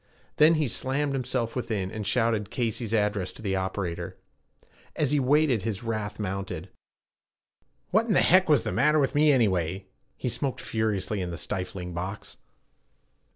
Then 0.37 0.55
he 0.55 0.67
slammed 0.67 1.13
himself 1.13 1.55
within, 1.55 1.91
and 1.91 2.07
shouted 2.07 2.49
Casey's 2.49 2.91
address 2.91 3.31
to 3.33 3.43
the 3.43 3.55
operator. 3.55 4.17
As 4.95 5.11
he 5.11 5.19
waited, 5.19 5.61
his 5.61 5.83
wrath 5.83 6.17
mounted. 6.17 6.69
'What 7.91 8.07
in 8.07 8.15
heck 8.15 8.49
was 8.49 8.63
the 8.63 8.71
matter 8.71 8.97
with 8.97 9.13
me 9.13 9.31
anyway!' 9.31 9.85
He 10.17 10.27
smoked 10.29 10.59
furiously 10.59 11.21
in 11.21 11.29
the 11.29 11.37
stifling 11.37 11.93
box. 11.93 12.37